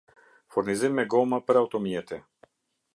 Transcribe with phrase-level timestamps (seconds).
[0.55, 2.23] Furnizim me goma për automjete